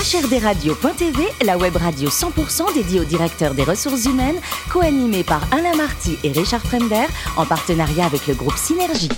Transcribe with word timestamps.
HRDRadio.tv, 0.00 1.28
la 1.44 1.58
web 1.58 1.76
radio 1.76 2.08
100% 2.08 2.72
dédiée 2.72 3.00
aux 3.00 3.04
directeurs 3.04 3.52
des 3.52 3.64
ressources 3.64 4.06
humaines, 4.06 4.40
co-animée 4.70 5.24
par 5.24 5.42
Alain 5.52 5.76
Marty 5.76 6.16
et 6.24 6.32
Richard 6.32 6.62
Fremder, 6.62 7.04
en 7.36 7.44
partenariat 7.44 8.06
avec 8.06 8.26
le 8.26 8.32
groupe 8.32 8.56
Synergie. 8.56 9.10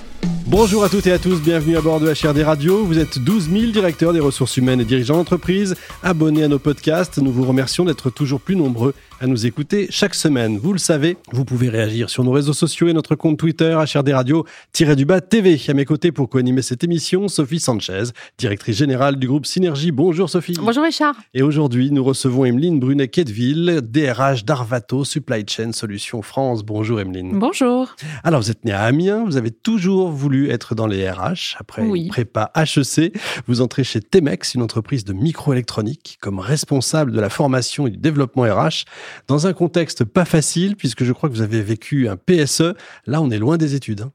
Bonjour 0.44 0.82
à 0.82 0.88
toutes 0.88 1.06
et 1.06 1.12
à 1.12 1.20
tous, 1.20 1.40
bienvenue 1.40 1.76
à 1.76 1.80
bord 1.80 2.00
de 2.00 2.12
HRD 2.12 2.42
Radio. 2.42 2.84
Vous 2.84 2.98
êtes 2.98 3.20
12 3.20 3.48
000 3.48 3.66
directeurs 3.70 4.12
des 4.12 4.18
ressources 4.18 4.56
humaines 4.56 4.80
et 4.80 4.84
dirigeants 4.84 5.16
d'entreprise, 5.16 5.76
abonnés 6.02 6.42
à 6.42 6.48
nos 6.48 6.58
podcasts. 6.58 7.18
Nous 7.18 7.30
vous 7.30 7.44
remercions 7.44 7.84
d'être 7.84 8.10
toujours 8.10 8.40
plus 8.40 8.56
nombreux 8.56 8.92
à 9.22 9.28
nous 9.28 9.46
écouter 9.46 9.86
chaque 9.88 10.16
semaine. 10.16 10.58
Vous 10.58 10.72
le 10.72 10.80
savez, 10.80 11.16
vous 11.30 11.44
pouvez 11.44 11.68
réagir 11.68 12.10
sur 12.10 12.24
nos 12.24 12.32
réseaux 12.32 12.52
sociaux 12.52 12.88
et 12.88 12.92
notre 12.92 13.14
compte 13.14 13.38
Twitter 13.38 13.72
HRD 13.72 14.08
Radio-du-bas 14.12 15.20
TV. 15.20 15.60
À 15.68 15.74
mes 15.74 15.84
côtés 15.84 16.10
pour 16.10 16.28
co-animer 16.28 16.60
cette 16.60 16.82
émission, 16.82 17.28
Sophie 17.28 17.60
Sanchez, 17.60 18.02
directrice 18.36 18.76
générale 18.76 19.16
du 19.16 19.28
groupe 19.28 19.46
Synergie. 19.46 19.92
Bonjour 19.92 20.28
Sophie. 20.28 20.56
Bonjour 20.60 20.82
Richard. 20.82 21.14
Et 21.34 21.42
aujourd'hui, 21.42 21.92
nous 21.92 22.02
recevons 22.02 22.44
Emeline 22.44 22.80
Brunet-Quetteville, 22.80 23.80
DRH 23.84 24.44
d'Arvato 24.44 25.04
Supply 25.04 25.44
Chain 25.48 25.70
Solutions 25.72 26.22
France. 26.22 26.64
Bonjour 26.64 26.98
Emeline. 27.00 27.38
Bonjour. 27.38 27.94
Alors, 28.24 28.40
vous 28.40 28.50
êtes 28.50 28.64
née 28.64 28.72
à 28.72 28.82
Amiens, 28.82 29.24
vous 29.24 29.36
avez 29.36 29.52
toujours 29.52 30.10
voulu 30.10 30.50
être 30.50 30.74
dans 30.74 30.88
les 30.88 31.08
RH. 31.08 31.56
Après 31.60 31.82
Oui. 31.82 32.02
une 32.04 32.08
prépa 32.08 32.50
HEC, 32.56 33.16
vous 33.46 33.60
entrez 33.60 33.84
chez 33.84 34.00
Temex, 34.00 34.56
une 34.56 34.62
entreprise 34.62 35.04
de 35.04 35.12
microélectronique, 35.12 36.18
comme 36.20 36.40
responsable 36.40 37.12
de 37.12 37.20
la 37.20 37.28
formation 37.30 37.86
et 37.86 37.90
du 37.90 37.98
développement 37.98 38.42
RH, 38.42 38.84
dans 39.28 39.46
un 39.46 39.52
contexte 39.52 40.04
pas 40.04 40.24
facile, 40.24 40.76
puisque 40.76 41.04
je 41.04 41.12
crois 41.12 41.28
que 41.28 41.34
vous 41.34 41.42
avez 41.42 41.62
vécu 41.62 42.08
un 42.08 42.16
PSE. 42.16 42.74
Là, 43.06 43.20
on 43.22 43.30
est 43.30 43.38
loin 43.38 43.56
des 43.56 43.74
études. 43.74 44.02
hein. 44.02 44.12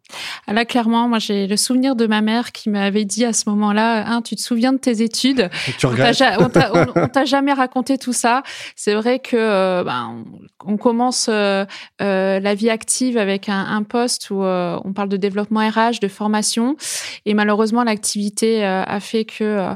Ah, 0.47 0.53
Là, 0.53 0.65
clairement, 0.65 1.07
moi, 1.07 1.19
j'ai 1.19 1.47
le 1.47 1.57
souvenir 1.57 1.95
de 1.95 2.07
ma 2.07 2.21
mère 2.21 2.51
qui 2.51 2.69
m'avait 2.69 3.05
dit 3.05 3.25
à 3.25 3.33
ce 3.33 3.49
moment-là, 3.49 4.05
hein, 4.09 4.21
tu 4.21 4.35
te 4.35 4.41
souviens 4.41 4.73
de 4.73 4.77
tes 4.77 5.01
études? 5.01 5.49
Tu 5.77 5.85
On 5.85 5.89
t'a 5.89 6.09
regrettes 6.09 6.95
on 6.95 7.07
t'a- 7.07 7.25
jamais 7.25 7.53
raconté 7.53 7.97
tout 7.97 8.13
ça. 8.13 8.43
C'est 8.75 8.93
vrai 8.95 9.19
que 9.19 9.35
euh, 9.37 9.83
ben, 9.83 10.23
on, 10.65 10.73
on 10.73 10.77
commence 10.77 11.27
euh, 11.29 11.65
euh, 12.01 12.39
la 12.39 12.55
vie 12.55 12.69
active 12.69 13.17
avec 13.17 13.49
un, 13.49 13.59
un 13.65 13.83
poste 13.83 14.29
où 14.29 14.43
euh, 14.43 14.79
on 14.85 14.93
parle 14.93 15.09
de 15.09 15.17
développement 15.17 15.59
RH, 15.67 15.99
de 16.01 16.07
formation, 16.07 16.77
et 17.25 17.33
malheureusement 17.33 17.83
l'activité 17.83 18.63
a 18.63 18.99
fait 18.99 19.25
que 19.25 19.67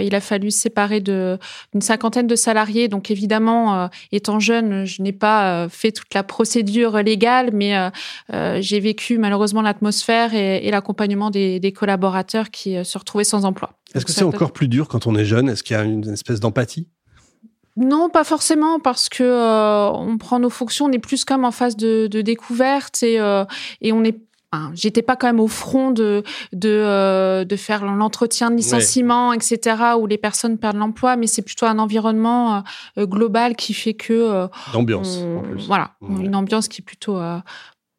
il 0.00 0.14
a 0.14 0.20
fallu 0.20 0.50
se 0.50 0.60
séparer 0.60 1.00
d'une 1.00 1.38
cinquantaine 1.80 2.26
de 2.26 2.36
salariés. 2.36 2.88
Donc 2.88 3.10
évidemment, 3.10 3.88
étant 4.12 4.38
jeune, 4.40 4.63
je 4.84 5.02
n'ai 5.02 5.12
pas 5.12 5.64
euh, 5.64 5.68
fait 5.68 5.92
toute 5.92 6.12
la 6.14 6.22
procédure 6.22 6.98
légale, 6.98 7.50
mais 7.52 7.76
euh, 7.76 7.90
euh, 8.32 8.58
j'ai 8.60 8.80
vécu 8.80 9.18
malheureusement 9.18 9.62
l'atmosphère 9.62 10.34
et, 10.34 10.66
et 10.66 10.70
l'accompagnement 10.70 11.30
des, 11.30 11.60
des 11.60 11.72
collaborateurs 11.72 12.50
qui 12.50 12.82
se 12.84 12.98
retrouvaient 12.98 13.24
sans 13.24 13.44
emploi. 13.44 13.70
Est-ce 13.94 14.04
que 14.04 14.12
c'est 14.12 14.24
encore 14.24 14.52
plus 14.52 14.68
dur 14.68 14.88
quand 14.88 15.06
on 15.06 15.14
est 15.16 15.24
jeune? 15.24 15.48
Est-ce 15.48 15.62
qu'il 15.62 15.76
y 15.76 15.78
a 15.78 15.84
une 15.84 16.08
espèce 16.12 16.40
d'empathie? 16.40 16.88
Non, 17.76 18.08
pas 18.08 18.22
forcément, 18.24 18.78
parce 18.78 19.08
que 19.08 19.24
euh, 19.24 19.90
on 19.90 20.16
prend 20.16 20.38
nos 20.38 20.50
fonctions, 20.50 20.86
on 20.86 20.92
est 20.92 21.00
plus 21.00 21.24
comme 21.24 21.44
en 21.44 21.50
phase 21.50 21.76
de, 21.76 22.06
de 22.06 22.22
découverte 22.22 23.02
et, 23.02 23.18
euh, 23.18 23.44
et 23.80 23.92
on 23.92 24.04
est. 24.04 24.16
enfin, 24.54 24.70
J'étais 24.74 25.02
pas 25.02 25.16
quand 25.16 25.26
même 25.26 25.40
au 25.40 25.48
front 25.48 25.90
de 25.90 26.22
de, 26.52 26.68
euh, 26.68 27.44
de 27.44 27.56
faire 27.56 27.84
l'entretien 27.84 28.50
de 28.50 28.56
licenciement, 28.56 29.32
etc., 29.32 29.76
où 29.98 30.06
les 30.06 30.18
personnes 30.18 30.58
perdent 30.58 30.76
l'emploi, 30.76 31.16
mais 31.16 31.26
c'est 31.26 31.42
plutôt 31.42 31.66
un 31.66 31.78
environnement 31.78 32.62
euh, 32.98 33.06
global 33.06 33.56
qui 33.56 33.74
fait 33.74 33.94
que 33.94 34.12
euh, 34.12 34.46
D'ambiance, 34.72 35.18
on- 35.22 35.38
en 35.38 35.42
plus. 35.42 35.66
voilà, 35.66 35.92
Ouais. 36.00 36.24
une 36.24 36.34
ambiance 36.36 36.68
qui 36.68 36.80
est 36.82 36.84
plutôt 36.84 37.18
euh, 37.18 37.38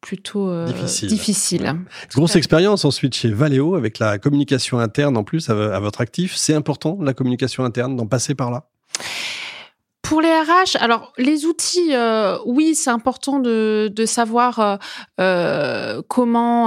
plutôt 0.00 0.48
euh, 0.48 0.66
Difficile. 0.66 1.08
difficile. 1.08 1.74
Grosse 2.14 2.36
expérience 2.36 2.84
ensuite 2.84 3.14
chez 3.14 3.30
Valeo, 3.30 3.74
avec 3.74 3.98
la 3.98 4.18
communication 4.18 4.78
interne 4.78 5.16
en 5.16 5.24
plus 5.24 5.50
à, 5.50 5.74
à 5.74 5.80
votre 5.80 6.00
actif. 6.00 6.36
C'est 6.36 6.54
important, 6.54 6.96
la 7.00 7.12
communication 7.12 7.64
interne, 7.64 7.96
d'en 7.96 8.06
passer 8.06 8.34
par 8.36 8.50
là? 8.52 8.68
Pour 10.08 10.20
les 10.20 10.28
RH, 10.28 10.76
alors 10.78 11.12
les 11.18 11.46
outils, 11.46 11.88
euh, 11.92 12.38
oui, 12.46 12.76
c'est 12.76 12.90
important 12.90 13.40
de, 13.40 13.90
savoir 14.06 14.60
euh, 14.60 14.76
euh, 15.20 16.00
comment. 16.06 16.66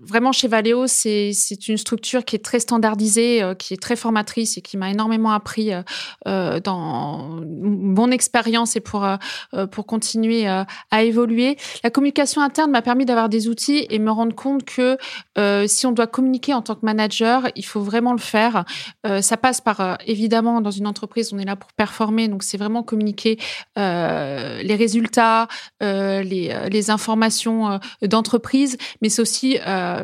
vraiment, 0.00 0.32
chez 0.32 0.48
Valeo, 0.48 0.88
c'est 0.88 1.30
une 1.68 1.76
structure 1.76 2.24
qui 2.24 2.34
est 2.34 2.44
très 2.44 2.58
standardisée, 2.58 3.40
qui 3.56 3.74
est 3.74 3.80
très 3.80 3.94
formatrice 3.94 4.58
et 4.58 4.62
qui 4.62 4.76
m'a 4.76 4.90
énormément 4.90 5.30
appris 5.30 5.70
dans 6.26 7.40
mon 7.46 8.10
expérience 8.10 8.74
et 8.74 8.80
pour 8.80 9.06
pour 9.70 9.86
continuer 9.86 10.48
à 10.48 11.02
évoluer. 11.02 11.56
La 11.84 11.90
communication 11.90 12.42
interne 12.42 12.72
m'a 12.72 12.82
permis 12.82 13.04
d'avoir 13.04 13.28
des 13.28 13.46
outils 13.46 13.86
et 13.90 14.00
me 14.00 14.10
rendre 14.10 14.34
compte 14.34 14.64
que 14.64 14.96
si 15.68 15.86
on 15.86 15.92
doit 15.92 16.08
communiquer 16.08 16.52
en 16.52 16.62
tant 16.62 16.74
que 16.74 16.84
manager, 16.84 17.48
il 17.54 17.64
faut 17.64 17.82
vraiment 17.82 18.12
le 18.12 18.18
faire. 18.18 18.64
Ça 19.20 19.36
passe 19.36 19.60
par 19.60 19.98
évidemment 20.06 20.60
dans 20.60 20.72
une 20.72 20.88
entreprise, 20.88 21.32
on 21.32 21.38
est 21.38 21.44
là 21.44 21.54
pour 21.54 21.72
performer, 21.74 22.26
donc 22.26 22.42
c'est 22.42 22.58
vraiment 22.58 22.71
communiquer 22.80 23.38
euh, 23.78 24.62
les 24.62 24.74
résultats, 24.74 25.48
euh, 25.82 26.22
les, 26.22 26.50
euh, 26.50 26.68
les 26.68 26.90
informations 26.90 27.78
d'entreprise, 28.02 28.78
mais 29.02 29.08
c'est 29.08 29.20
aussi 29.20 29.58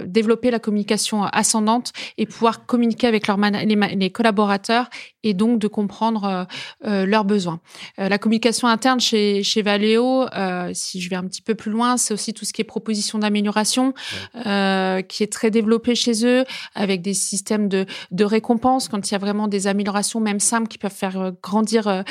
développer 0.04 0.50
la 0.50 0.58
communication 0.58 1.24
ascendante 1.24 1.92
et 2.18 2.26
pouvoir 2.26 2.66
communiquer 2.66 3.06
avec 3.06 3.26
leurs 3.26 3.38
les, 3.38 3.76
les 3.76 4.10
collaborateurs 4.10 4.90
et 5.22 5.32
donc 5.34 5.58
de 5.58 5.68
comprendre 5.68 6.46
leurs 6.82 7.24
besoins. 7.24 7.60
La 7.96 8.18
communication 8.18 8.68
interne 8.68 9.00
chez, 9.00 9.42
chez 9.42 9.62
Valeo, 9.62 10.26
si 10.72 11.00
je 11.00 11.08
vais 11.10 11.16
un 11.16 11.24
petit 11.24 11.42
peu 11.42 11.54
plus 11.54 11.70
loin, 11.70 11.96
c'est 11.96 12.12
aussi 12.12 12.34
tout 12.34 12.44
ce 12.44 12.52
qui 12.52 12.62
est 12.62 12.64
proposition 12.64 13.18
d'amélioration, 13.18 13.94
qui 14.34 15.22
est 15.22 15.32
très 15.32 15.50
développé 15.50 15.94
chez 15.94 16.26
eux, 16.26 16.44
avec 16.74 17.02
des 17.02 17.14
systèmes 17.14 17.68
de, 17.68 17.86
de 18.10 18.24
récompense 18.24 18.88
quand 18.88 19.08
il 19.08 19.12
y 19.12 19.14
a 19.14 19.18
vraiment 19.18 19.48
des 19.48 19.66
améliorations, 19.66 20.20
même 20.20 20.40
simples, 20.40 20.68
qui 20.68 20.78
peuvent 20.78 20.90
faire 20.90 21.32
grandir, 21.42 22.04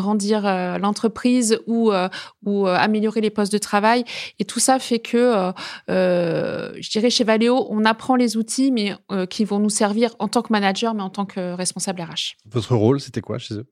grandir 0.00 0.46
euh, 0.46 0.78
l'entreprise 0.78 1.58
ou, 1.66 1.92
euh, 1.92 2.08
ou 2.44 2.66
euh, 2.66 2.74
améliorer 2.74 3.20
les 3.20 3.30
postes 3.30 3.52
de 3.52 3.58
travail. 3.58 4.04
Et 4.38 4.44
tout 4.44 4.60
ça 4.60 4.78
fait 4.78 4.98
que, 4.98 5.52
je 5.88 6.90
dirais, 6.90 7.10
chez 7.10 7.24
Valeo, 7.24 7.66
on 7.70 7.84
apprend 7.84 8.16
les 8.16 8.36
outils, 8.36 8.72
mais 8.72 8.94
qui 9.28 9.44
vont 9.44 9.58
nous 9.58 9.70
servir 9.70 10.14
en 10.18 10.28
tant 10.28 10.42
que 10.42 10.52
manager, 10.52 10.94
mais 10.94 11.02
en 11.02 11.10
tant 11.10 11.26
que 11.26 11.52
responsable 11.54 12.00
RH. 12.00 12.36
Votre 12.46 12.74
rôle, 12.74 13.00
c'était 13.00 13.20
quoi 13.20 13.38
chez 13.38 13.54
eux? 13.54 13.66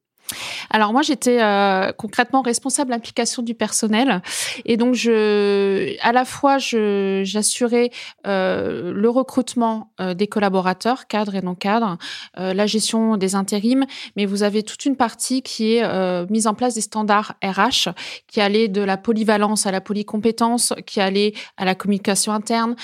Alors 0.71 0.93
moi, 0.93 1.03
j'étais 1.03 1.41
euh, 1.41 1.93
concrètement 1.93 2.43
responsable 2.43 2.91
d'implication 2.91 3.43
du 3.43 3.55
personnel, 3.55 4.23
et 4.65 4.77
donc 4.77 4.95
je, 4.95 5.97
à 6.03 6.13
la 6.13 6.25
fois, 6.25 6.59
je, 6.59 7.23
j'assurais 7.25 7.91
euh, 8.27 8.93
le 8.93 9.11
recrutement 9.11 9.93
euh, 10.01 10.15
des 10.15 10.27
collaborateurs, 10.27 11.07
cadres 11.07 11.35
et 11.35 11.43
non 11.43 11.55
cadres, 11.55 11.97
la 12.37 12.67
gestion 12.67 13.17
des 13.17 13.35
intérims, 13.35 13.87
mais 14.17 14.27
vous 14.27 14.43
avez 14.43 14.63
toute 14.63 14.85
une 14.85 14.97
partie 14.97 15.43
qui 15.43 15.77
est 15.77 16.31
mise 16.31 16.47
en 16.47 16.55
place 16.55 16.75
des 16.75 16.81
standards 16.81 17.35
RH, 17.43 17.91
qui 18.27 18.41
allait 18.41 18.69
de 18.69 18.81
la 18.81 18.97
polyvalence 18.97 19.67
à 19.67 19.71
la 19.71 19.81
polycompétence, 19.81 20.73
qui 20.87 21.01
allait 21.01 21.33
à 21.57 21.65
la 21.65 21.75
communication 21.75 22.33
interne, 22.33 22.77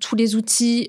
tous 0.00 0.16
les 0.16 0.36
outils 0.36 0.88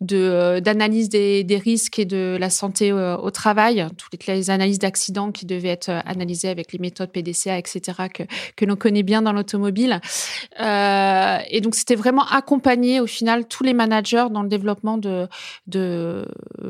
de 0.00 0.60
d'analyse 0.60 1.08
des, 1.08 1.44
des 1.44 1.58
risques 1.58 1.98
et 1.98 2.04
de 2.04 2.36
la 2.38 2.50
santé 2.50 2.92
au 2.92 3.30
travail, 3.30 3.86
toutes 3.96 4.26
les 4.26 4.50
analyses 4.50 4.77
d'accidents 4.78 5.32
qui 5.32 5.46
devaient 5.46 5.68
être 5.68 5.88
euh, 5.90 6.00
analysées 6.06 6.48
avec 6.48 6.72
les 6.72 6.78
méthodes 6.78 7.10
PDCA, 7.10 7.58
etc., 7.58 7.80
que, 8.12 8.22
que 8.56 8.64
l'on 8.64 8.76
connaît 8.76 9.02
bien 9.02 9.22
dans 9.22 9.32
l'automobile. 9.32 10.00
Euh, 10.60 11.38
et 11.50 11.60
donc, 11.60 11.74
c'était 11.74 11.94
vraiment 11.94 12.24
accompagner 12.26 13.00
au 13.00 13.06
final 13.06 13.46
tous 13.46 13.62
les 13.64 13.74
managers 13.74 14.26
dans 14.30 14.42
le 14.42 14.48
développement 14.48 14.98
de, 14.98 15.28
de, 15.66 16.26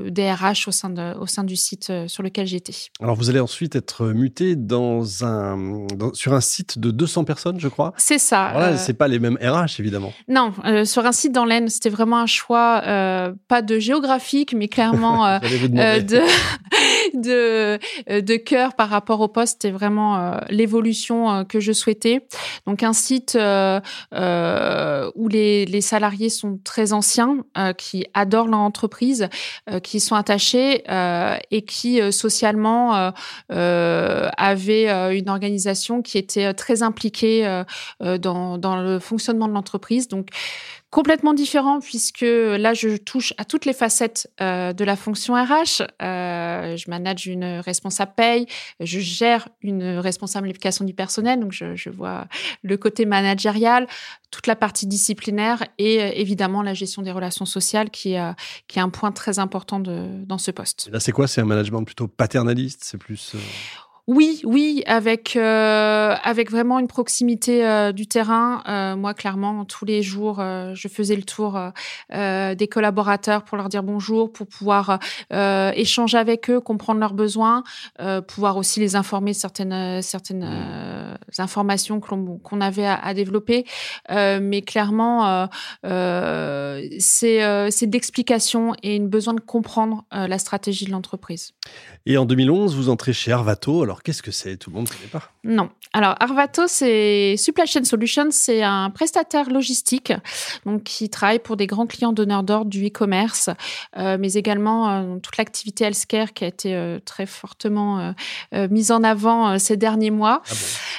des 0.08 0.30
RH 0.30 0.68
au 0.68 0.70
sein, 0.70 0.90
de, 0.90 1.16
au 1.18 1.26
sein 1.26 1.44
du 1.44 1.56
site 1.56 1.90
euh, 1.90 2.08
sur 2.08 2.22
lequel 2.22 2.46
j'étais. 2.46 2.72
Alors, 3.00 3.16
vous 3.16 3.30
allez 3.30 3.40
ensuite 3.40 3.76
être 3.76 4.06
muté 4.06 4.56
dans 4.56 5.24
un, 5.24 5.86
dans- 5.96 6.12
sur 6.14 6.34
un 6.34 6.40
site 6.40 6.78
de 6.78 6.90
200 6.90 7.24
personnes, 7.24 7.60
je 7.60 7.68
crois. 7.68 7.92
C'est 7.96 8.18
ça. 8.18 8.46
Alors 8.46 8.60
là, 8.60 8.68
euh, 8.68 8.76
c'est 8.76 8.94
pas 8.94 9.08
les 9.08 9.18
mêmes 9.18 9.38
RH, 9.42 9.78
évidemment. 9.80 10.12
non, 10.28 10.52
euh, 10.64 10.84
sur 10.84 11.06
un 11.06 11.12
site 11.12 11.32
dans 11.32 11.44
l'Aisne, 11.44 11.68
c'était 11.68 11.90
vraiment 11.90 12.18
un 12.18 12.26
choix, 12.26 12.82
pas 13.48 13.62
de 13.62 13.78
géographique, 13.78 14.54
mais 14.54 14.68
clairement 14.68 15.38
de, 15.40 16.20
de, 17.14 17.78
euh, 18.10 18.20
de 18.20 18.36
cœur 18.36 18.74
par 18.74 18.88
rapport 18.88 19.20
au 19.20 19.28
poste. 19.28 19.62
C'était 19.62 19.72
vraiment 19.72 20.16
euh, 20.16 20.38
l'évolution 20.50 21.30
euh, 21.30 21.44
que 21.44 21.60
je 21.60 21.72
souhaitais. 21.72 22.26
Donc 22.66 22.82
un 22.82 22.92
site 22.92 23.36
euh, 23.36 23.80
euh, 24.14 25.10
où 25.14 25.28
les, 25.28 25.66
les 25.66 25.80
salariés 25.80 26.28
sont 26.28 26.58
très 26.64 26.92
anciens, 26.92 27.44
euh, 27.56 27.72
qui 27.72 28.06
adorent 28.14 28.48
leur 28.48 28.60
entreprise, 28.60 29.28
qui 29.82 30.00
sont 30.00 30.14
attachés 30.14 30.84
et 31.50 31.62
qui 31.62 32.00
socialement 32.12 33.12
avaient 33.48 34.88
une 35.18 35.28
organisation 35.28 36.02
qui 36.02 36.18
était 36.18 36.52
très 36.54 36.82
impliquée 36.82 37.62
dans, 38.00 38.58
dans 38.58 38.76
le 38.80 38.98
fonctionnement 38.98 39.48
de 39.48 39.52
l'entreprise. 39.52 40.08
Donc 40.08 40.28
Complètement 40.90 41.34
différent 41.34 41.80
puisque 41.80 42.22
là, 42.22 42.72
je 42.72 42.96
touche 42.96 43.34
à 43.36 43.44
toutes 43.44 43.66
les 43.66 43.74
facettes 43.74 44.30
euh, 44.40 44.72
de 44.72 44.84
la 44.84 44.96
fonction 44.96 45.34
RH. 45.34 45.82
Euh, 46.00 46.76
je 46.78 46.88
manage 46.88 47.26
une 47.26 47.60
responsable 47.60 48.12
paye, 48.16 48.46
je 48.80 48.98
gère 48.98 49.50
une 49.60 49.98
responsable 49.98 50.48
éducation 50.48 50.86
du 50.86 50.94
personnel, 50.94 51.40
donc 51.40 51.52
je, 51.52 51.90
vois 51.90 52.26
le 52.62 52.76
côté 52.78 53.04
managérial, 53.04 53.86
toute 54.30 54.46
la 54.46 54.56
partie 54.56 54.86
disciplinaire 54.86 55.62
et 55.76 56.00
euh, 56.00 56.10
évidemment 56.14 56.62
la 56.62 56.72
gestion 56.72 57.02
des 57.02 57.12
relations 57.12 57.44
sociales 57.44 57.90
qui 57.90 58.14
est, 58.14 58.78
un 58.78 58.88
point 58.88 59.12
très 59.12 59.38
important 59.38 59.80
dans 59.80 60.38
ce 60.38 60.50
poste. 60.50 60.88
Là, 60.90 61.00
c'est 61.00 61.12
quoi? 61.12 61.28
C'est 61.28 61.42
un 61.42 61.46
management 61.46 61.82
plutôt 61.84 62.08
paternaliste? 62.08 62.80
C'est 62.82 62.98
plus... 62.98 63.34
Oui, 64.08 64.40
oui, 64.44 64.82
avec 64.86 65.36
euh, 65.36 66.14
avec 66.22 66.50
vraiment 66.50 66.78
une 66.78 66.88
proximité 66.88 67.66
euh, 67.66 67.92
du 67.92 68.06
terrain. 68.06 68.62
Euh, 68.66 68.96
moi, 68.96 69.12
clairement, 69.12 69.66
tous 69.66 69.84
les 69.84 70.02
jours, 70.02 70.36
je 70.38 70.88
faisais 70.88 71.14
le 71.14 71.24
tour 71.24 71.60
des 72.10 72.68
collaborateurs 72.70 73.44
pour 73.44 73.58
leur 73.58 73.68
dire 73.68 73.82
bonjour, 73.82 74.32
pour 74.32 74.46
pouvoir 74.46 74.98
échanger 75.30 76.16
avec 76.16 76.48
eux, 76.48 76.58
comprendre 76.58 77.00
leurs 77.00 77.12
besoins, 77.12 77.64
pouvoir 78.26 78.56
aussi 78.56 78.80
les 78.80 78.96
informer 78.96 79.34
certaines 79.34 80.00
certaines 80.00 80.48
informations 81.36 82.00
qu'on 82.00 82.60
avait 82.62 82.86
à, 82.86 82.94
à 82.94 83.12
développer. 83.12 83.66
mais 84.08 84.62
clairement, 84.62 85.48
c'est 85.82 87.70
c'est 87.70 87.86
d'explication 87.86 88.74
et 88.82 88.96
une 88.96 89.08
besoin 89.08 89.34
de 89.34 89.40
comprendre 89.40 90.04
la 90.12 90.38
stratégie 90.38 90.86
de 90.86 90.92
l'entreprise. 90.92 91.52
Et 92.06 92.16
en 92.16 92.24
2011, 92.24 92.74
vous 92.74 92.88
entrez 92.88 93.12
chez 93.12 93.32
Arvato. 93.32 93.82
Alors, 93.82 93.97
qu'est-ce 94.02 94.22
que 94.22 94.30
c'est? 94.30 94.56
Tout 94.56 94.70
le 94.70 94.76
monde 94.76 94.88
ne 94.88 94.94
connaît 94.94 95.10
pas. 95.10 95.30
Non. 95.44 95.70
Alors, 95.92 96.14
Arvato, 96.20 96.66
c'est 96.66 97.36
Supply 97.38 97.66
Chain 97.66 97.84
Solutions, 97.84 98.28
c'est 98.30 98.62
un 98.62 98.90
prestataire 98.90 99.48
logistique 99.50 100.12
donc, 100.66 100.84
qui 100.84 101.08
travaille 101.08 101.38
pour 101.38 101.56
des 101.56 101.66
grands 101.66 101.86
clients 101.86 102.12
donneurs 102.12 102.42
d'ordre 102.42 102.70
du 102.70 102.86
e-commerce, 102.86 103.48
euh, 103.96 104.18
mais 104.20 104.34
également 104.34 104.90
euh, 104.90 105.18
toute 105.18 105.36
l'activité 105.38 105.84
healthcare 105.84 106.34
qui 106.34 106.44
a 106.44 106.48
été 106.48 106.74
euh, 106.74 106.98
très 107.04 107.26
fortement 107.26 108.14
mise 108.52 108.92
en 108.92 109.02
avant 109.02 109.58
ces 109.58 109.76
derniers 109.76 110.10
mois. 110.10 110.42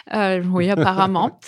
Ah 0.09 0.39
bon? 0.39 0.49
Oui, 0.57 0.69
apparemment. 0.69 1.39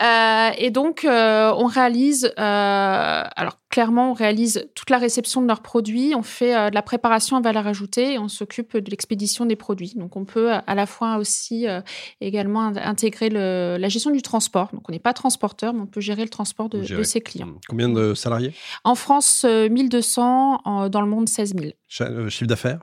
et 0.58 0.70
donc, 0.70 1.06
on 1.06 1.66
réalise, 1.66 2.32
alors 2.36 3.58
clairement, 3.76 4.12
on 4.12 4.14
réalise 4.14 4.70
toute 4.74 4.88
la 4.88 4.96
réception 4.96 5.42
de 5.42 5.46
leurs 5.46 5.60
produits, 5.60 6.14
on 6.16 6.22
fait 6.22 6.56
euh, 6.56 6.70
de 6.70 6.74
la 6.74 6.80
préparation 6.80 7.36
à 7.36 7.42
valeur 7.42 7.66
ajoutée 7.66 8.14
et 8.14 8.18
on 8.18 8.26
s'occupe 8.26 8.74
de 8.74 8.90
l'expédition 8.90 9.44
des 9.44 9.54
produits. 9.54 9.92
Donc, 9.96 10.16
on 10.16 10.24
peut 10.24 10.52
à 10.52 10.74
la 10.74 10.86
fois 10.86 11.18
aussi 11.18 11.68
euh, 11.68 11.82
également 12.22 12.72
intégrer 12.74 13.28
le, 13.28 13.76
la 13.78 13.88
gestion 13.90 14.10
du 14.10 14.22
transport. 14.22 14.70
Donc, 14.72 14.88
on 14.88 14.92
n'est 14.92 14.98
pas 14.98 15.12
transporteur, 15.12 15.74
mais 15.74 15.82
on 15.82 15.86
peut 15.86 16.00
gérer 16.00 16.22
le 16.22 16.30
transport 16.30 16.70
de, 16.70 16.78
de 16.78 17.02
ses 17.02 17.20
clients. 17.20 17.52
Combien 17.68 17.90
de 17.90 18.14
salariés? 18.14 18.54
En 18.82 18.94
France, 18.94 19.44
1200, 19.44 20.62
en, 20.64 20.88
dans 20.88 21.02
le 21.02 21.08
monde, 21.08 21.28
16 21.28 21.54
000. 21.58 21.72
Euh, 22.00 22.28
chiffre 22.30 22.48
d'affaires? 22.48 22.80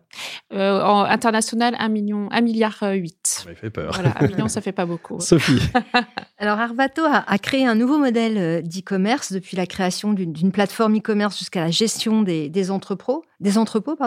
Euh, 0.54 0.80
International, 0.80 1.76
1 1.78 1.90
million, 1.90 2.30
1 2.32 2.42
milliard 2.42 2.78
8. 2.84 3.18
Ça 3.24 3.56
fait 3.56 3.70
peur. 3.70 3.94
Voilà, 3.94 4.12
1 4.20 4.28
million, 4.28 4.48
ça 4.48 4.62
fait 4.62 4.72
pas 4.72 4.86
beaucoup. 4.86 5.20
Sophie. 5.20 5.60
Alors, 6.38 6.60
Arvato 6.60 7.04
a, 7.04 7.24
a, 7.28 7.38
créé 7.40 7.66
un 7.66 7.76
nouveau 7.76 7.98
modèle 7.98 8.64
d'e-commerce 8.64 9.34
depuis 9.34 9.58
la 9.58 9.66
création 9.66 10.14
d'une 10.14 10.52
plateforme 10.52 10.83
e-commerce 10.90 11.38
jusqu'à 11.38 11.62
la 11.62 11.72
gestion 11.72 12.22
des, 12.22 12.72
entrepôts, 12.72 13.24
des 13.40 13.58
entrepôts. 13.58 13.98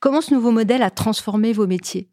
Comment 0.00 0.20
ce 0.20 0.34
nouveau 0.34 0.50
modèle 0.50 0.82
a 0.82 0.90
transformé 0.90 1.52
vos 1.52 1.66
métiers? 1.66 2.08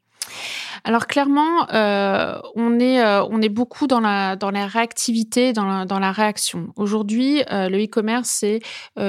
Alors 0.84 1.08
clairement, 1.08 1.70
euh, 1.74 2.40
on 2.56 2.80
est 2.80 3.04
euh, 3.04 3.24
on 3.30 3.42
est 3.42 3.50
beaucoup 3.50 3.88
dans 3.88 4.00
la 4.00 4.36
dans 4.36 4.52
la 4.52 4.68
réactivité, 4.68 5.54
dans 5.54 5.66
la, 5.66 5.86
dans 5.86 6.00
la 6.00 6.12
réaction. 6.12 6.70
Aujourd'hui, 6.76 7.44
euh, 7.52 7.70
le 7.70 7.84
e-commerce 7.84 8.30
c'est 8.30 8.60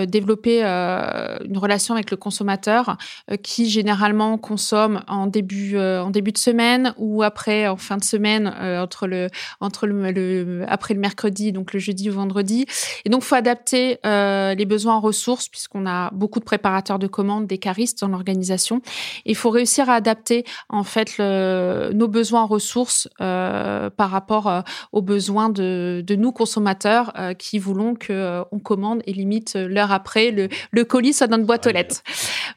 développer 0.06 0.62
une 0.62 1.58
relation 1.58 1.94
avec 1.94 2.10
le 2.10 2.16
consommateur 2.16 2.96
qui 3.42 3.68
généralement 3.68 4.38
consomme 4.38 5.02
en 5.08 5.26
début 5.26 5.78
en 5.78 6.10
début 6.10 6.32
de 6.32 6.38
semaine 6.38 6.94
ou 6.96 7.22
après 7.22 7.66
en 7.66 7.76
fin 7.76 7.96
de 7.96 8.04
semaine 8.04 8.48
entre 8.48 9.06
le 9.06 9.28
entre 9.60 9.86
le, 9.86 10.64
après 10.68 10.94
le 10.94 11.00
mercredi 11.00 11.52
donc 11.52 11.72
le 11.72 11.80
jeudi 11.80 12.10
ou 12.10 12.14
vendredi. 12.14 12.66
Et 13.04 13.10
donc 13.10 13.22
faut 13.22 13.34
adapter 13.34 13.98
les 14.04 14.66
besoins 14.66 14.94
en 14.94 15.00
ressources 15.00 15.48
puisqu'on 15.48 15.86
a 15.86 16.10
beaucoup 16.12 16.38
de 16.38 16.44
préparateurs 16.44 16.98
de 16.98 17.06
commandes, 17.06 17.46
des 17.46 17.58
caristes 17.58 18.00
dans 18.00 18.08
l'organisation. 18.08 18.80
Il 19.24 19.36
faut 19.36 19.50
réussir 19.50 19.90
à 19.90 19.94
adapter 19.94 20.44
en 20.68 20.84
fait 20.84 21.18
le 21.18 21.59
euh, 21.60 21.92
nos 21.92 22.08
besoins 22.08 22.42
en 22.42 22.46
ressources 22.46 23.08
euh, 23.20 23.90
par 23.90 24.10
rapport 24.10 24.48
euh, 24.48 24.60
aux 24.92 25.02
besoins 25.02 25.48
de, 25.48 26.02
de 26.06 26.14
nous 26.14 26.32
consommateurs 26.32 27.12
qui 27.38 27.58
voulons 27.58 27.94
que 27.94 28.42
on 28.52 28.58
commande 28.58 29.02
et 29.06 29.12
limite 29.12 29.54
l'heure 29.54 29.92
après 29.92 30.30
le, 30.30 30.48
le 30.70 30.84
colis 30.84 31.12
soit 31.12 31.26
dans 31.26 31.36
notre 31.36 31.46
boîte 31.46 31.66
aux 31.66 31.70
lettres. 31.70 32.02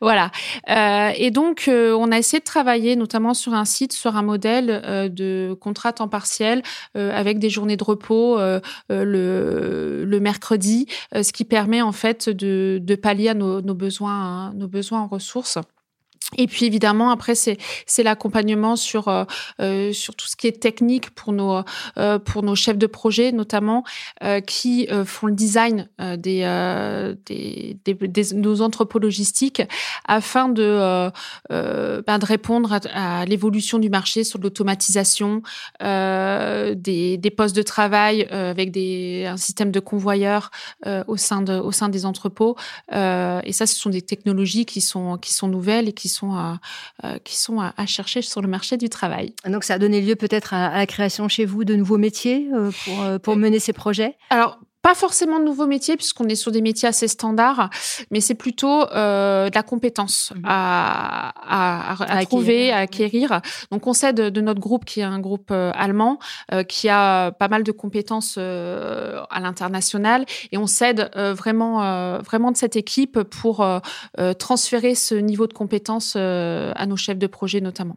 Voilà. 0.01 0.31
et 0.67 1.31
donc 1.31 1.69
on 1.69 2.11
a 2.11 2.17
essayé 2.17 2.39
de 2.39 2.45
travailler 2.45 2.95
notamment 2.95 3.33
sur 3.33 3.53
un 3.53 3.65
site 3.65 3.93
sur 3.93 4.15
un 4.15 4.21
modèle 4.21 5.11
de 5.13 5.55
contrat 5.59 5.93
temps 5.93 6.07
partiel 6.07 6.61
avec 6.95 7.39
des 7.39 7.49
journées 7.49 7.77
de 7.77 7.83
repos 7.83 8.37
le, 8.89 10.03
le 10.05 10.19
mercredi, 10.19 10.87
ce 11.13 11.31
qui 11.31 11.45
permet 11.45 11.81
en 11.81 11.91
fait 11.91 12.29
de, 12.29 12.79
de 12.81 12.95
pallier 12.95 13.29
à 13.29 13.33
nos, 13.33 13.61
nos 13.61 13.75
besoins 13.75 14.47
hein, 14.47 14.53
nos 14.55 14.67
besoins 14.67 15.01
en 15.01 15.07
ressources. 15.07 15.57
Et 16.37 16.47
puis 16.47 16.65
évidemment 16.65 17.11
après 17.11 17.35
c'est 17.35 17.57
c'est 17.85 18.03
l'accompagnement 18.03 18.75
sur 18.75 19.07
euh, 19.07 19.25
euh, 19.61 19.93
sur 19.93 20.15
tout 20.15 20.27
ce 20.27 20.35
qui 20.35 20.47
est 20.47 20.59
technique 20.59 21.11
pour 21.11 21.33
nos 21.33 21.63
euh, 21.97 22.19
pour 22.19 22.43
nos 22.43 22.55
chefs 22.55 22.77
de 22.77 22.87
projet 22.87 23.31
notamment 23.31 23.83
euh, 24.23 24.39
qui 24.39 24.87
euh, 24.91 25.05
font 25.05 25.27
le 25.27 25.33
design 25.33 25.89
euh, 25.99 26.17
des, 26.17 26.43
des, 27.25 27.77
des, 27.85 28.07
des 28.07 28.33
nos 28.35 28.61
entrepôts 28.61 28.99
logistiques 28.99 29.61
afin 30.05 30.49
de 30.49 31.11
ben, 31.49 32.19
de 32.19 32.25
répondre 32.25 32.73
à, 32.73 33.21
à 33.21 33.25
l'évolution 33.25 33.79
du 33.79 33.89
marché 33.89 34.23
sur 34.23 34.39
l'automatisation 34.39 35.41
des, 35.81 37.17
des 37.17 37.31
postes 37.31 37.55
de 37.55 37.61
travail 37.61 38.23
avec 38.31 38.71
des 38.71 39.25
un 39.27 39.37
système 39.37 39.71
de 39.71 39.79
convoyeurs 39.79 40.51
au 41.07 41.17
sein 41.17 41.41
de 41.41 41.53
au 41.59 41.71
sein 41.71 41.89
des 41.89 42.05
entrepôts. 42.05 42.55
Et 42.91 43.51
ça 43.51 43.65
ce 43.65 43.75
sont 43.75 43.89
des 43.89 44.01
technologies 44.01 44.65
qui 44.65 44.81
sont 44.81 45.17
qui 45.17 45.33
sont 45.33 45.47
nouvelles 45.47 45.89
et 45.89 45.93
qui 45.93 46.09
sont 46.09 46.22
à, 46.31 46.59
euh, 47.03 47.17
qui 47.19 47.37
sont 47.37 47.59
à, 47.59 47.73
à, 47.77 47.85
chercher 47.85 48.21
sur 48.21 48.41
le 48.41 48.47
marché 48.47 48.77
du 48.77 48.89
travail. 48.89 49.35
Donc 49.45 49.63
ça 49.63 49.75
a 49.75 49.79
donné 49.79 50.01
lieu 50.01 50.15
peut-être 50.15 50.53
à, 50.53 50.67
à, 50.67 50.77
la 50.77 50.87
création 50.87 51.27
chez 51.27 51.45
vous 51.45 51.63
de 51.65 51.75
nouveaux 51.75 51.97
métiers 51.97 52.49
euh, 52.53 52.71
pour, 52.85 53.01
euh, 53.01 53.19
pour 53.19 53.35
mener 53.35 53.59
ces 53.59 53.73
projets? 53.73 54.15
Alors 54.29 54.59
pas 54.83 54.95
forcément 54.95 55.39
de 55.39 55.45
nouveaux 55.45 55.65
métiers 55.65 55.95
puisqu'on 55.95 56.27
est 56.27 56.35
sur 56.35 56.51
des 56.51 56.61
métiers 56.61 56.89
assez 56.89 57.07
standards, 57.07 57.69
mais 58.11 58.19
c'est 58.19 58.35
plutôt 58.35 58.83
euh, 58.91 59.49
de 59.49 59.55
la 59.55 59.63
compétence 59.63 60.33
mmh. 60.35 60.41
à, 60.43 61.29
à, 61.29 62.03
à, 62.03 62.17
à 62.17 62.25
trouver, 62.25 62.71
à 62.71 62.79
acquérir. 62.79 63.39
Donc 63.71 63.87
on 63.87 63.93
sait 63.93 64.11
de, 64.11 64.29
de, 64.29 64.41
notre 64.41 64.59
groupe 64.59 64.83
qui 64.83 64.99
est 64.99 65.03
un 65.03 65.19
groupe 65.19 65.51
euh, 65.51 65.71
allemand 65.73 66.19
euh, 66.51 66.63
qui 66.63 66.89
a 66.89 67.31
pas 67.31 67.47
mal 67.47 67.63
de 67.63 67.71
compétences 67.71 68.37
à 68.37 69.39
l'international 69.39 70.25
et 70.51 70.57
on 70.57 70.67
s'aide 70.67 71.09
vraiment 71.15 72.19
vraiment 72.19 72.51
de 72.51 72.57
cette 72.57 72.75
équipe 72.75 73.23
pour 73.23 73.65
transférer 74.37 74.95
ce 74.95 75.15
niveau 75.15 75.47
de 75.47 75.53
compétences 75.53 76.17
à 76.17 76.85
nos 76.85 76.97
chefs 76.97 77.17
de 77.17 77.27
projet 77.27 77.61
notamment. 77.61 77.95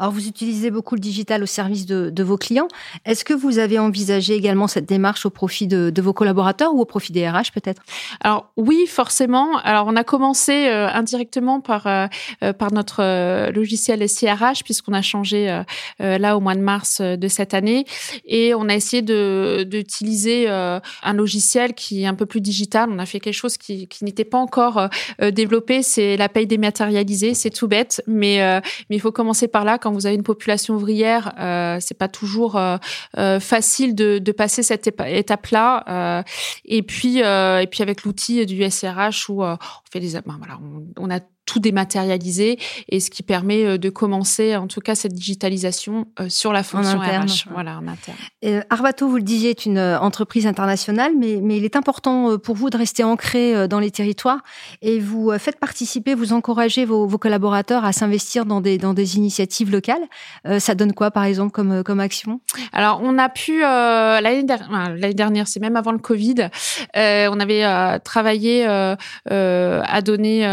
Alors 0.00 0.10
vous 0.10 0.26
utilisez 0.26 0.72
beaucoup 0.72 0.96
le 0.96 1.00
digital 1.00 1.44
au 1.44 1.46
service 1.46 1.86
de, 1.86 2.10
de 2.10 2.22
vos 2.24 2.36
clients. 2.36 2.68
Est-ce 3.04 3.24
que 3.24 3.34
vous 3.34 3.58
avez 3.58 3.78
envisagé 3.78 4.34
également 4.34 4.66
cette 4.66 4.86
démarche 4.86 5.24
au 5.24 5.30
profit 5.30 5.68
de, 5.68 5.90
de 5.90 6.02
vos 6.02 6.15
collaborateurs 6.16 6.74
ou 6.74 6.80
au 6.80 6.84
profit 6.84 7.12
des 7.12 7.28
RH 7.28 7.52
peut-être? 7.54 7.82
Alors 8.20 8.50
oui, 8.56 8.86
forcément. 8.88 9.58
Alors 9.58 9.86
on 9.86 9.94
a 9.94 10.02
commencé 10.02 10.66
euh, 10.66 10.88
indirectement 10.88 11.60
par 11.60 11.86
euh, 11.86 12.06
euh 12.42 12.52
par 12.52 12.72
notre 12.72 13.02
euh, 13.02 13.52
logiciel 13.52 14.06
SIRH 14.08 14.64
puisqu'on 14.64 14.92
a 14.92 15.02
changé 15.02 15.50
euh, 15.50 15.62
euh, 16.00 16.18
là 16.18 16.36
au 16.36 16.40
mois 16.40 16.54
de 16.54 16.60
mars 16.60 17.00
de 17.00 17.28
cette 17.28 17.54
année 17.54 17.84
et 18.24 18.54
on 18.54 18.68
a 18.68 18.74
essayé 18.74 19.02
de 19.02 19.64
d'utiliser 19.66 20.48
un 20.48 21.12
logiciel 21.12 21.74
qui 21.74 22.02
est 22.02 22.06
un 22.06 22.14
peu 22.14 22.26
plus 22.26 22.40
digital. 22.40 22.88
On 22.90 22.98
a 22.98 23.06
fait 23.06 23.20
quelque 23.20 23.34
chose 23.34 23.56
qui, 23.56 23.88
qui 23.88 24.04
n'était 24.04 24.24
pas 24.24 24.38
encore 24.38 24.88
développé, 25.20 25.82
c'est 25.82 26.16
la 26.16 26.28
paye 26.28 26.46
dématérialisée. 26.46 27.34
C'est 27.34 27.50
tout 27.50 27.68
bête, 27.68 28.02
mais 28.06 28.38
mais 28.88 28.96
il 28.96 29.00
faut 29.00 29.12
commencer 29.12 29.48
par 29.48 29.64
là. 29.64 29.78
Quand 29.78 29.92
vous 29.92 30.06
avez 30.06 30.14
une 30.14 30.22
population 30.22 30.74
ouvrière, 30.74 31.32
c'est 31.80 31.98
pas 31.98 32.08
toujours 32.08 32.58
facile 33.40 33.94
de, 33.94 34.18
de 34.18 34.32
passer 34.32 34.62
cette 34.62 34.88
étape-là. 35.06 35.84
Euh, 36.06 36.22
et 36.64 36.82
puis 36.82 37.22
euh, 37.22 37.60
et 37.60 37.66
puis 37.66 37.82
avec 37.82 38.04
l'outil 38.04 38.44
du 38.46 38.68
SRH 38.68 39.28
où 39.28 39.42
euh, 39.42 39.54
on 39.54 39.90
fait 39.90 40.00
des 40.00 40.12
ben 40.12 40.36
voilà, 40.38 40.58
on, 40.96 41.10
a 41.10 41.20
tout 41.46 41.60
dématérialisé 41.60 42.58
et 42.88 43.00
ce 43.00 43.10
qui 43.10 43.22
permet 43.22 43.78
de 43.78 43.88
commencer, 43.88 44.56
en 44.56 44.66
tout 44.66 44.80
cas, 44.80 44.94
cette 44.94 45.14
digitalisation 45.14 46.06
sur 46.28 46.52
la 46.52 46.62
fonction 46.62 46.98
RH. 46.98 47.48
Voilà, 47.50 47.78
en 47.78 47.86
interne. 47.88 48.64
Arvato, 48.68 49.08
vous 49.08 49.16
le 49.16 49.22
disiez, 49.22 49.50
est 49.50 49.64
une 49.64 49.78
entreprise 49.78 50.46
internationale, 50.46 51.12
mais, 51.18 51.38
mais 51.42 51.56
il 51.56 51.64
est 51.64 51.76
important 51.76 52.38
pour 52.38 52.56
vous 52.56 52.68
de 52.68 52.76
rester 52.76 53.04
ancré 53.04 53.68
dans 53.68 53.78
les 53.78 53.90
territoires 53.90 54.40
et 54.82 54.98
vous 54.98 55.32
faites 55.38 55.58
participer, 55.58 56.14
vous 56.14 56.32
encouragez 56.32 56.84
vos, 56.84 57.06
vos 57.06 57.18
collaborateurs 57.18 57.84
à 57.84 57.92
s'investir 57.92 58.44
dans 58.44 58.60
des, 58.60 58.76
dans 58.76 58.94
des 58.94 59.16
initiatives 59.16 59.70
locales. 59.70 60.02
ça 60.58 60.74
donne 60.74 60.92
quoi, 60.92 61.10
par 61.10 61.24
exemple, 61.24 61.52
comme, 61.52 61.82
comme 61.84 62.00
action? 62.00 62.40
Alors, 62.72 63.00
on 63.02 63.18
a 63.18 63.28
pu, 63.28 63.60
l'année 63.60 64.42
dernière, 64.42 65.14
dernière 65.14 65.48
c'est 65.48 65.60
même 65.60 65.76
avant 65.76 65.92
le 65.92 65.98
Covid, 65.98 66.48
on 66.94 67.40
avait 67.40 67.98
travaillé 68.00 68.66
à 68.66 70.02
donner 70.02 70.44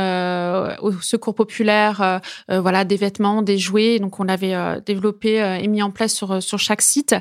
au 0.83 0.91
secours 1.01 1.35
populaire 1.35 2.21
voilà, 2.49 2.85
des 2.85 2.97
vêtements, 2.97 3.41
des 3.41 3.57
jouets. 3.57 3.99
Donc, 3.99 4.19
on 4.19 4.23
l'avait 4.23 4.55
développé 4.85 5.37
et 5.61 5.67
mis 5.67 5.81
en 5.81 5.91
place 5.91 6.13
sur, 6.13 6.41
sur 6.41 6.59
chaque 6.59 6.81
site. 6.81 7.15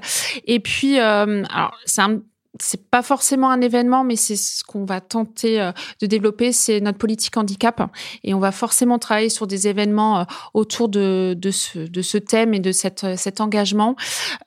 Et 0.47 0.61
puis, 0.61 0.99
alors, 0.99 1.77
c'est 1.87 2.03
un 2.03 2.21
c'est 2.61 2.91
pas 2.91 3.03
forcément 3.03 3.51
un 3.51 3.61
événement, 3.61 4.05
mais 4.05 4.17
c'est 4.17 4.37
ce 4.37 4.63
qu'on 4.65 4.85
va 4.85 5.01
tenter 5.01 5.61
euh, 5.61 5.73
de 6.01 6.07
développer, 6.07 6.53
c'est 6.53 6.81
notre 6.81 6.99
politique 6.99 7.37
handicap. 7.37 7.83
Et 8.25 8.35
on 8.35 8.39
va 8.39 8.53
forcément 8.53 8.99
travailler 8.99 9.31
sur 9.31 9.47
des 9.47 9.69
événements 9.69 10.21
euh, 10.21 10.25
autour 10.53 10.89
de, 10.89 11.35
de, 11.37 11.51
ce, 11.51 11.79
de 11.79 12.03
ce 12.03 12.19
thème 12.19 12.53
et 12.55 12.61
de 12.61 12.73
cette, 12.73 13.17
cet 13.17 13.41
engagement, 13.41 13.97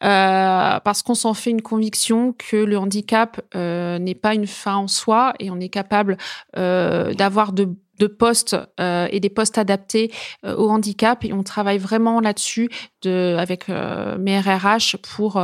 euh, 0.04 0.80
parce 0.80 1.02
qu'on 1.02 1.16
s'en 1.16 1.34
fait 1.34 1.50
une 1.50 1.62
conviction 1.62 2.34
que 2.38 2.58
le 2.58 2.78
handicap 2.78 3.42
euh, 3.56 3.98
n'est 3.98 4.16
pas 4.16 4.36
une 4.36 4.48
fin 4.48 4.76
en 4.76 4.88
soi 4.88 5.34
et 5.40 5.50
on 5.50 5.60
est 5.60 5.70
capable 5.70 6.18
euh, 6.58 7.14
d'avoir 7.14 7.54
de 7.54 7.70
de 8.00 8.08
postes 8.08 8.56
euh, 8.80 9.08
et 9.12 9.20
des 9.20 9.30
postes 9.30 9.58
adaptés 9.58 10.12
euh, 10.46 10.56
au 10.56 10.70
handicap. 10.70 11.24
Et 11.24 11.34
on 11.34 11.44
travaille 11.44 11.78
vraiment 11.78 12.20
là-dessus 12.20 12.70
de, 13.06 13.36
avec 13.40 13.70
euh, 13.70 14.18
mes 14.18 14.40
RRH 14.40 14.98
pour 14.98 15.42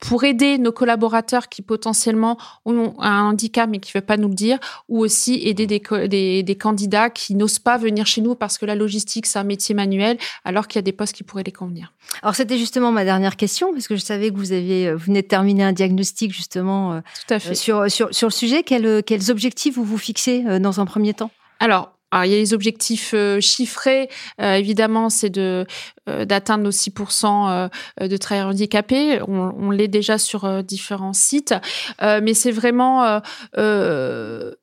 pour 0.00 0.24
aider 0.24 0.58
nos 0.58 0.72
collaborateurs 0.72 1.48
qui 1.48 1.62
potentiellement 1.62 2.38
ont 2.64 2.94
un 2.98 3.22
handicap 3.22 3.68
mais 3.70 3.78
qui 3.78 3.90
ne 3.94 4.00
veulent 4.00 4.06
pas 4.06 4.16
nous 4.16 4.28
le 4.28 4.34
dire 4.34 4.58
ou 4.88 5.00
aussi 5.00 5.46
aider 5.46 5.66
des, 5.66 5.82
des, 6.08 6.42
des 6.42 6.54
candidats 6.56 7.10
qui 7.10 7.34
n'osent 7.34 7.58
pas 7.58 7.76
venir 7.76 8.06
chez 8.06 8.20
nous 8.20 8.34
parce 8.34 8.58
que 8.58 8.66
la 8.66 8.74
logistique 8.74 9.26
c'est 9.26 9.38
un 9.38 9.44
métier 9.44 9.74
manuel 9.74 10.18
alors 10.44 10.68
qu'il 10.68 10.78
y 10.78 10.80
a 10.80 10.82
des 10.82 10.92
postes 10.92 11.14
qui 11.14 11.22
pourraient 11.22 11.42
les 11.44 11.52
convenir. 11.52 11.92
Alors 12.22 12.34
c'était 12.34 12.58
justement 12.58 12.92
ma 12.92 13.04
dernière 13.04 13.36
question 13.36 13.72
parce 13.72 13.88
que 13.88 13.96
je 13.96 14.00
savais 14.00 14.30
que 14.30 14.36
vous 14.36 14.52
aviez 14.52 14.92
vous 14.92 15.04
venez 15.06 15.22
de 15.22 15.28
terminer 15.28 15.64
un 15.64 15.72
diagnostic 15.72 16.32
justement 16.32 17.00
Tout 17.26 17.34
à 17.34 17.38
fait. 17.38 17.54
sur, 17.54 17.90
sur 17.90 18.14
sur 18.14 18.28
le 18.28 18.32
sujet 18.32 18.62
quels 18.62 19.02
quels 19.02 19.30
objectifs 19.30 19.74
vous 19.74 19.84
vous 19.84 19.98
fixez 19.98 20.42
dans 20.60 20.80
un 20.80 20.86
premier 20.86 21.14
temps? 21.14 21.30
Alors, 21.60 21.92
il 22.22 22.30
y 22.30 22.34
a 22.34 22.38
les 22.38 22.54
objectifs 22.54 23.12
euh, 23.14 23.40
chiffrés, 23.40 24.08
euh, 24.40 24.54
évidemment, 24.54 25.08
c'est 25.08 25.30
de 25.30 25.66
euh, 26.08 26.24
d'atteindre 26.24 26.64
nos 26.64 26.70
6% 26.70 27.70
de 28.00 28.16
travailleurs 28.16 28.48
handicapés. 28.50 29.20
On, 29.26 29.52
on 29.58 29.70
l'est 29.70 29.88
déjà 29.88 30.18
sur 30.18 30.62
différents 30.62 31.14
sites, 31.14 31.54
mais 32.00 32.34
c'est 32.34 32.50
vraiment, 32.50 33.20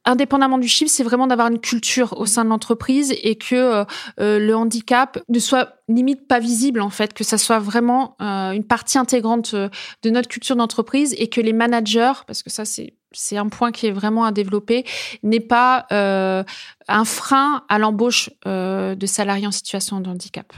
indépendamment 0.05 0.59
du 0.59 0.67
chiffre, 0.67 0.91
c'est 0.91 1.03
vraiment 1.03 1.27
d'avoir 1.27 1.47
une 1.47 1.59
culture 1.59 2.19
au 2.19 2.25
sein 2.25 2.43
de 2.45 2.49
l'entreprise 2.49 3.13
et 3.23 3.35
que 3.35 3.85
le 4.17 4.53
handicap 4.53 5.19
ne 5.29 5.39
soit 5.39 5.77
limite 5.87 6.27
pas 6.27 6.39
visible 6.39 6.81
en 6.81 6.89
fait, 6.91 7.13
que 7.13 7.23
ça 7.23 7.39
soit 7.39 7.59
vraiment 7.59 8.15
une 8.19 8.63
partie 8.63 8.99
intégrante 8.99 9.55
de 9.55 10.09
notre 10.09 10.29
culture 10.29 10.55
d'entreprise 10.55 11.15
et 11.17 11.27
que 11.27 11.41
les 11.41 11.53
managers, 11.53 12.13
parce 12.27 12.43
que 12.43 12.51
ça 12.51 12.65
c'est 12.65 12.93
c'est 13.11 13.37
un 13.37 13.49
point 13.49 13.71
qui 13.71 13.87
est 13.87 13.91
vraiment 13.91 14.25
à 14.25 14.31
développer, 14.31 14.85
n'est 15.23 15.39
pas 15.39 15.85
euh, 15.91 16.43
un 16.87 17.05
frein 17.05 17.63
à 17.69 17.79
l'embauche 17.79 18.29
euh, 18.47 18.95
de 18.95 19.05
salariés 19.05 19.47
en 19.47 19.51
situation 19.51 19.99
de 19.99 20.09
handicap. 20.09 20.53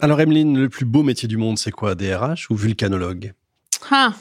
Alors 0.00 0.20
Emeline, 0.20 0.58
le 0.58 0.68
plus 0.68 0.84
beau 0.84 1.02
métier 1.02 1.28
du 1.28 1.36
monde, 1.36 1.58
c'est 1.58 1.70
quoi, 1.70 1.94
DRH 1.94 2.50
ou 2.50 2.54
vulcanologue? 2.54 3.32
Ah, 3.90 4.14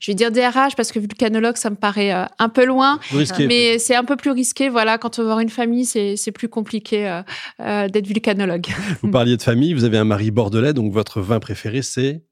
Je 0.00 0.10
vais 0.10 0.14
dire 0.14 0.30
DRH 0.30 0.76
parce 0.76 0.92
que 0.92 0.98
vulcanologue, 0.98 1.56
ça 1.56 1.70
me 1.70 1.76
paraît 1.76 2.12
euh, 2.12 2.24
un 2.38 2.48
peu 2.48 2.64
loin, 2.64 2.98
mais 3.38 3.78
c'est 3.78 3.94
un 3.94 4.04
peu 4.04 4.16
plus 4.16 4.30
risqué. 4.30 4.68
Voilà, 4.68 4.98
quand 4.98 5.18
on 5.18 5.22
veut 5.22 5.28
avoir 5.28 5.40
une 5.40 5.50
famille, 5.50 5.84
c'est 5.84 6.32
plus 6.32 6.48
compliqué 6.48 7.22
d'être 7.58 8.06
vulcanologue. 8.06 8.68
Vous 9.02 9.10
parliez 9.10 9.36
de 9.36 9.42
famille, 9.42 9.74
vous 9.74 9.84
avez 9.84 9.98
un 9.98 10.04
mari 10.04 10.30
bordelais, 10.30 10.72
donc 10.72 10.92
votre 10.92 11.20
vin 11.20 11.40
préféré, 11.40 11.82
c'est? 11.82 12.22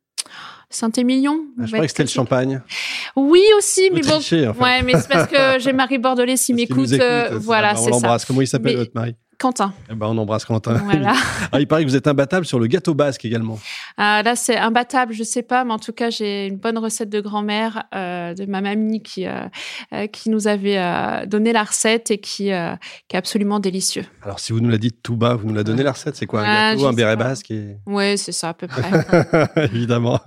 Saint-Émilion. 0.71 1.41
Ah, 1.59 1.63
je 1.63 1.67
croyais 1.69 1.87
que 1.87 1.91
c'était 1.91 2.03
le 2.03 2.09
champagne. 2.09 2.61
Oui 3.17 3.43
aussi, 3.57 3.91
mais 3.93 4.03
bon. 4.03 4.19
Ouais, 4.61 4.83
mais 4.83 4.93
c'est 4.95 5.09
parce 5.09 5.29
que 5.29 5.59
j'ai 5.59 5.73
Marie 5.73 5.99
Bordelais 5.99 6.37
s'il 6.37 6.57
m'écoute. 6.57 6.93
Euh, 6.93 7.31
voilà, 7.41 7.75
c'est 7.75 7.85
ça. 7.85 7.89
On 7.89 7.91
l'embrasse. 7.93 8.25
Comment 8.25 8.43
il 8.43 8.47
s'appelle 8.47 8.77
votre 8.77 8.93
mari? 8.95 9.15
Quentin. 9.39 9.73
Eh 9.89 9.95
ben, 9.95 10.07
on 10.07 10.19
embrasse 10.19 10.45
Quentin. 10.45 10.75
Voilà. 10.75 11.15
ah, 11.53 11.61
il 11.61 11.69
paraît 11.69 11.85
que 11.85 11.89
vous 11.89 11.95
êtes 11.95 12.09
imbattable 12.09 12.45
sur 12.45 12.59
le 12.59 12.67
gâteau 12.67 12.95
basque 12.95 13.25
également. 13.25 13.57
Ah, 13.97 14.21
là, 14.25 14.35
c'est 14.35 14.57
imbattable, 14.57 15.13
je 15.13 15.23
sais 15.23 15.45
pas, 15.45 15.63
mais 15.63 15.73
en 15.73 15.79
tout 15.79 15.93
cas, 15.93 16.11
j'ai 16.11 16.49
une 16.49 16.57
bonne 16.57 16.77
recette 16.77 17.09
de 17.09 17.21
grand-mère 17.21 17.85
euh, 17.95 18.35
de 18.35 18.47
ma 18.47 18.61
mamie 18.61 19.01
qui, 19.01 19.27
euh, 19.27 19.47
euh 19.93 20.09
qui 20.09 20.31
nous 20.31 20.49
avait 20.49 21.27
donné 21.27 21.53
la 21.53 21.63
recette 21.63 22.11
et 22.11 22.19
qui, 22.19 22.45
qui 22.47 22.51
est 22.51 23.17
absolument 23.17 23.61
délicieux. 23.61 24.05
Alors, 24.23 24.41
si 24.41 24.53
vous 24.53 24.61
nous 24.61 24.71
la 24.71 24.79
dites 24.79 25.03
tout 25.05 25.17
bas, 25.17 25.35
vous 25.35 25.47
nous 25.47 25.55
la 25.55 25.63
donnez 25.63 25.85
la 25.85 25.93
recette 25.93 26.17
C'est 26.17 26.27
quoi 26.27 26.41
Un 26.41 26.45
ah, 26.45 26.75
gâteau, 26.75 26.89
un 26.89 26.93
béret 26.93 27.17
basque 27.17 27.53
et... 27.53 27.77
Oui, 27.87 28.19
c'est 28.19 28.33
ça, 28.33 28.49
à 28.49 28.55
peu 28.55 28.67
près. 28.67 28.91
Évidemment. 29.73 30.19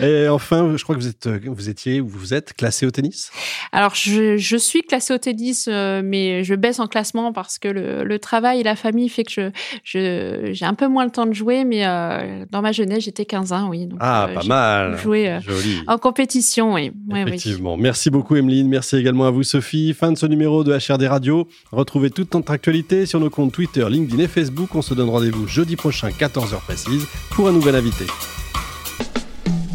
Et 0.00 0.28
enfin, 0.28 0.76
je 0.76 0.82
crois 0.82 0.96
que 0.96 1.00
vous, 1.00 1.08
êtes, 1.08 1.28
vous 1.28 1.68
étiez 1.68 2.00
ou 2.00 2.08
vous 2.08 2.34
êtes 2.34 2.54
classé 2.54 2.86
au 2.86 2.90
tennis? 2.90 3.30
Alors, 3.70 3.94
je, 3.94 4.36
je 4.36 4.56
suis 4.56 4.82
classée 4.82 5.14
au 5.14 5.18
tennis, 5.18 5.68
mais 5.68 6.42
je 6.42 6.54
baisse 6.56 6.80
en 6.80 6.88
classement 6.88 7.32
parce 7.32 7.60
que 7.60 7.68
le, 7.68 8.02
le 8.02 8.18
travail 8.18 8.47
et 8.56 8.62
la 8.62 8.76
famille 8.76 9.08
fait 9.08 9.24
que 9.24 9.52
je, 9.84 10.50
j'ai 10.52 10.64
un 10.64 10.74
peu 10.74 10.88
moins 10.88 11.04
le 11.04 11.10
temps 11.10 11.26
de 11.26 11.32
jouer, 11.32 11.64
mais 11.64 11.86
euh, 11.86 12.44
dans 12.50 12.62
ma 12.62 12.72
jeunesse, 12.72 13.04
j'étais 13.04 13.24
15 13.24 13.52
ans, 13.52 13.68
oui. 13.68 13.86
Donc, 13.86 13.98
ah, 14.02 14.28
euh, 14.28 14.34
pas 14.34 14.44
mal. 14.44 14.98
Joué 14.98 15.30
euh, 15.30 15.40
en 15.86 15.98
compétition, 15.98 16.74
oui. 16.74 16.92
Effectivement. 17.14 17.76
Merci 17.76 18.10
beaucoup, 18.10 18.36
Emeline. 18.36 18.68
Merci 18.68 18.96
également 18.96 19.26
à 19.26 19.30
vous, 19.30 19.42
Sophie. 19.42 19.94
Fin 19.94 20.12
de 20.12 20.18
ce 20.18 20.26
numéro 20.26 20.64
de 20.64 20.72
HRD 20.72 21.06
Radio. 21.06 21.48
Retrouvez 21.72 22.10
toute 22.10 22.34
notre 22.34 22.52
actualité 22.52 23.06
sur 23.06 23.20
nos 23.20 23.30
comptes 23.30 23.52
Twitter, 23.52 23.86
LinkedIn 23.88 24.22
et 24.22 24.28
Facebook. 24.28 24.74
On 24.74 24.82
se 24.82 24.94
donne 24.94 25.10
rendez-vous 25.10 25.46
jeudi 25.46 25.76
prochain, 25.76 26.08
14h 26.08 26.60
précise, 26.62 27.06
pour 27.30 27.48
un 27.48 27.52
nouvel 27.52 27.74
invité. 27.74 28.04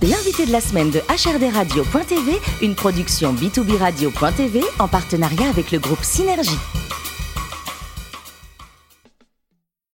L'invité 0.01 0.45
de 0.45 0.51
la 0.51 0.59
semaine 0.59 0.91
de 0.91 0.99
HRD 0.99 1.53
Radio.tv, 1.53 2.33
une 2.61 2.75
production 2.75 3.33
B2B 3.33 3.77
Radio.tv 3.77 4.61
en 4.79 4.89
partenariat 4.89 5.47
avec 5.47 5.71
le 5.71 5.79
groupe 5.79 6.03
Synergie. 6.03 6.59